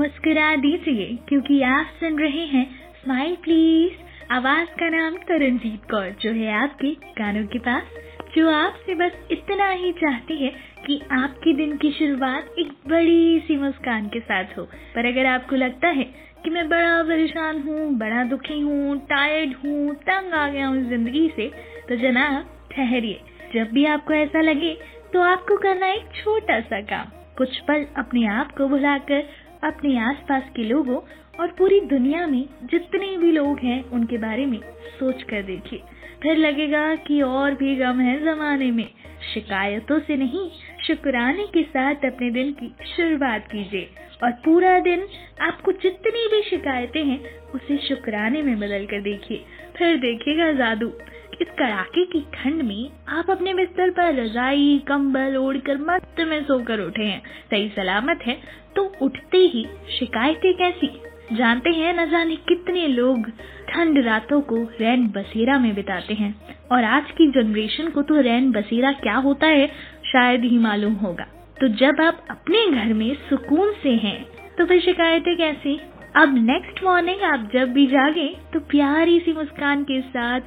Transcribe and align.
मुस्कुरा 0.00 0.54
दीजिए, 0.56 1.06
क्योंकि 1.28 1.60
आप 1.62 1.88
सुन 2.00 2.18
रहे 2.18 2.44
हैं 2.46 2.64
स्माइल 3.02 3.34
प्लीज़ 3.36 4.32
आवाज़ 4.32 4.68
का 4.78 4.88
नाम 4.88 5.16
तरनजीत 5.28 5.90
कौर, 5.90 6.06
जो 6.20 6.30
है 6.30 6.52
आपके 6.54 6.92
कानों 7.16 7.44
के 7.46 7.58
पास, 7.58 7.90
जो 8.36 8.50
आपसे 8.50 8.94
बस 8.94 9.18
इतना 9.30 9.68
ही 9.70 9.90
चाहती 9.92 10.36
है 10.36 10.50
कि 10.86 11.00
आपके 11.12 11.52
दिन 11.52 11.76
की 11.76 11.90
शुरुआत 11.92 12.54
एक 12.58 12.70
बड़ी 12.88 13.40
सी 13.40 13.56
मुस्कान 13.56 14.06
के 14.08 14.20
साथ 14.20 14.56
हो। 14.58 14.64
पर 14.94 15.06
अगर 15.06 15.26
आपको 15.26 15.56
लगता 15.56 15.88
है 15.90 16.04
कि 16.44 16.50
मैं 16.50 16.68
बड़ा 16.68 17.02
परेशान 17.02 17.60
हूँ, 17.62 17.90
बड़ा 17.98 18.24
दुखी 18.24 18.58
हूँ 18.60 18.96
टायर्ड 19.06 19.54
हूँ, 19.64 19.94
तंग 19.96 20.34
आ 20.34 20.48
गया 20.48 20.66
हूँ 20.66 20.82
ज़िंदगी 20.88 21.28
से 21.36 21.50
तो 21.88 21.96
जनाब, 21.98 22.48
ठहरिए। 22.72 23.20
जब 23.54 23.72
भी 23.72 23.84
आपको 23.88 24.14
ऐसा 24.14 24.40
लगे 24.40 24.74
तो 25.12 25.22
आपको 25.24 25.56
करना 25.58 25.92
एक 25.92 26.10
छोटा 26.14 26.60
सा 26.62 26.80
काम। 26.86 27.16
कुछ 27.38 27.58
पल 27.60 27.86
अपने 27.98 28.26
आप 28.28 28.50
को 28.52 28.66
भुलाकर 28.68 29.28
अपने 29.64 29.98
आसपास 29.98 30.42
के 30.56 30.62
लोगों 30.62 31.00
और 31.40 31.48
पूरी 31.48 31.80
दुनिया 31.80 32.26
में 32.26 32.48
जितने 32.64 33.16
भी 33.16 33.32
लोग 33.32 33.58
हैं, 33.58 33.84
उनके 33.84 34.18
बारे 34.18 34.46
में 34.46 34.58
सोच 35.00 35.22
कर 35.22 35.42
देखिए। 35.42 35.82
फिर 36.22 36.36
लगेगा 36.36 36.94
कि 36.94 37.22
और 37.22 37.54
भी 37.54 37.76
गम 37.76 38.00
है 38.00 38.24
जमाने 38.24 38.70
में। 38.70 38.90
शिकायतों 39.34 40.00
से 40.00 40.16
नहीं, 40.16 40.50
शुक्राने 40.86 41.46
के 41.46 41.62
साथ 41.62 41.94
अपने 41.94 42.30
दिन 42.30 42.52
की 42.52 42.74
शुरुआत 42.96 43.46
कीजिए। 43.52 43.90
और 44.22 44.30
पूरा 44.30 44.78
दिन 44.78 45.06
आपको 45.40 45.72
जितनी 45.72 46.36
भी 46.36 46.42
शिकायतें 46.42 47.04
हैं, 47.04 47.38
उसे 47.54 47.76
शुक्राने 47.76 48.42
में 48.42 48.56
बदल 48.56 48.86
कर 48.86 49.00
देखिए। 49.00 49.44
फिर 49.76 49.96
देखिएगा 49.96 50.52
जादू। 50.52 50.92
इस 51.40 51.48
कड़ाके 51.58 52.04
की 52.04 52.20
ठंड 52.34 52.62
में 52.62 52.90
आप 53.08 53.30
अपने 53.30 53.52
बिस्तर 53.54 53.90
पर 53.90 54.14
रजाई, 54.14 54.78
कंबल 54.88 55.36
ओढ़कर 55.36 55.78
मस्त 55.80 56.20
में 56.20 56.42
सोकर 56.44 56.80
उठे 56.80 57.04
हैं। 57.04 57.22
सही 57.50 57.68
सलामत 57.68 58.20
है 58.26 58.36
तो 58.76 58.82
उठते 59.02 59.38
ही 59.38 59.66
शिकायतें 59.98 60.52
कैसी? 60.54 60.90
जानते 61.32 61.70
हैं 61.70 61.92
न 61.94 62.10
जाने 62.10 62.36
कितने 62.48 62.86
लोग 62.86 63.28
ठंड 63.68 63.98
रातों 64.04 64.40
को 64.42 64.56
रैन 64.80 65.06
बसेरा 65.08 65.58
में 65.58 65.74
बिताते 65.74 66.14
हैं। 66.14 66.34
और 66.72 66.84
आज 66.84 67.10
की 67.10 67.30
जनरेशन 67.32 67.88
को 67.88 68.02
तो 68.02 68.20
रैन 68.20 68.50
बसेरा 68.52 68.92
क्या 68.92 69.16
होता 69.16 69.46
है, 69.46 69.66
शायद 70.04 70.44
ही 70.44 70.58
मालूम 70.58 70.92
होगा। 70.94 71.26
तो 71.60 71.68
जब 71.68 72.00
आप 72.00 72.24
अपने 72.30 72.66
घर 72.66 72.92
में 72.94 73.14
सुकून 73.28 73.72
से 73.82 73.90
हैं 73.98 74.24
तो 74.58 74.66
फिर 74.66 74.80
शिकायतें 74.80 75.36
कैसी? 75.36 75.80
अब 76.16 76.34
नेक्स्ट 76.34 76.84
मॉर्निंग 76.84 77.22
आप 77.22 77.50
जब 77.52 77.72
भी 77.72 77.86
जागे 77.86 78.36
तो 78.52 78.60
प्यारी 78.60 79.20
सी 79.20 79.32
मुस्कान 79.32 79.82
के 79.82 80.00
साथ 80.00 80.40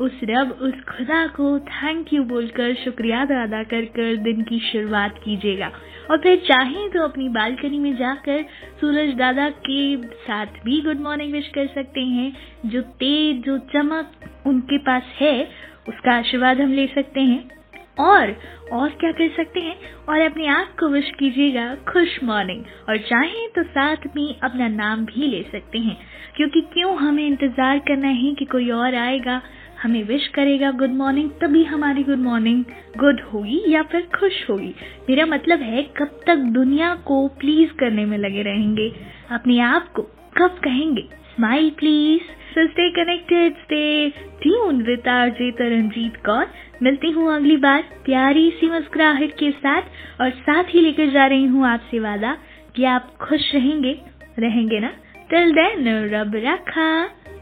उस 0.00 0.20
रब, 0.24 0.50
उस 0.50 0.72
खुदा 0.72 1.26
को 1.26 1.58
थैंक 1.58 2.12
यू 2.12 2.24
बोलकर 2.24 2.74
शुक्रिया 2.74 3.22
अदा 3.22 3.62
कर 3.62 3.84
कर 3.84 4.16
दिन 4.16 4.42
की 4.42 4.58
शुरुआत 4.58 5.20
कीजिएगा। 5.24 5.70
और 6.10 6.18
फिर 6.18 6.36
चाहें 6.36 6.90
तो 6.90 7.02
अपनी 7.02 7.28
बालकनी 7.28 7.78
में 7.78 7.96
जाकर 7.96 8.44
सूरज 8.80 9.14
दादा 9.14 9.48
के 9.50 9.96
साथ 9.96 10.46
भी 10.46 10.80
गुड 10.80 11.00
मॉर्निंग 11.00 11.32
विश 11.32 11.48
कर 11.48 11.66
सकते 11.66 12.00
हैं। 12.00 12.36
जो 12.66 12.80
तेज, 12.80 13.44
जो 13.44 13.58
चमक 13.58 14.12
उनके 14.46 14.78
पास 14.78 15.02
है, 15.20 15.48
उसका 15.88 16.12
आशीर्वाद 16.12 16.60
हम 16.60 16.72
ले 16.72 16.86
सकते 16.86 17.20
हैं। 17.20 17.63
और 18.00 18.36
और 18.72 18.88
क्या 18.90 19.12
कर 19.12 19.28
सकते 19.28 19.60
हैं? 19.60 19.76
और 20.08 20.20
अपने 20.20 20.46
आप 20.46 20.76
को 20.80 20.88
विश 20.88 21.10
कीजिएगा, 21.10 21.74
खुश 21.74 22.24
मॉर्निंग 22.24 22.64
और 22.88 22.98
चाहें 22.98 23.48
तो 23.48 23.62
साथ 23.62 23.96
में 24.16 24.40
अपना 24.40 24.68
नाम 24.68 25.04
भी 25.04 25.26
ले 25.28 25.42
सकते 25.52 25.78
हैं। 25.78 25.98
क्योंकि 26.36 26.60
क्यों 26.60 26.96
हमें 26.96 27.26
इंतज़ार 27.26 27.78
करना 27.78 28.08
है 28.08 28.34
कि 28.34 28.44
कोई 28.44 28.70
और 28.70 28.94
आएगा? 28.94 29.42
हमें 29.82 30.04
विश 30.04 30.28
करेगा 30.28 30.70
गुड 30.70 30.90
मॉर्निंग 30.90 31.30
तभी 31.30 31.64
हमारी 31.64 32.02
गुड 32.02 32.18
मॉर्निंग 32.18 32.64
गुड 32.96 33.20
होगी 33.20 33.62
या 33.68 33.82
फिर 33.82 34.08
खुश 34.20 34.50
होगी। 34.50 34.74
मेरा 35.10 35.26
मतलब 35.26 35.60
है, 35.60 35.82
कब 35.82 36.20
तक 36.26 36.36
दुनिया 36.36 36.94
को 36.94 37.28
प्लीज़ 37.28 37.72
करने 37.72 38.04
में 38.04 38.18
लगे 38.18 38.42
रहेंगे। 38.42 38.92
अपने 39.30 39.60
आप 39.60 39.88
को 39.88 40.02
कब 40.38 40.60
कहेंगे? 40.64 41.23
Smile 41.36 41.70
please 41.70 42.22
so 42.54 42.66
stay 42.66 42.90
connected 42.90 43.54
stay 43.54 44.10
tune 44.42 44.82
with 44.82 45.00
RJ 45.00 45.50
Taranjeet 45.58 46.16
Kaur 46.16 46.46
मिलती 46.82 47.10
हूँ 47.10 47.34
अगली 47.34 47.56
बार 47.56 47.82
प्यारी 48.04 48.50
सी 48.50 48.70
मुस्कुराहट 48.70 49.32
के 49.32 49.50
साथ 49.50 49.82
और 50.20 50.30
साथ 50.30 50.64
ही 50.64 50.80
लेकर 50.80 51.10
जा 51.10 51.26
रही 51.26 51.46
हूँ 51.46 51.66
आपसे 51.66 51.98
वादा 51.98 52.36
कि 52.76 52.84
आप 52.84 53.16
खुश 53.20 53.54
रहेंगे 53.54 53.98
रहेंगे 54.38 54.80
ना? 54.80 54.88
टिल 55.30 55.52
देन 55.52 55.88
रब 56.14 56.32
रखा 56.34 56.88